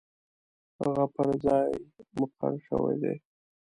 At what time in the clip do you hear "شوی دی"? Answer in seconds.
2.67-3.15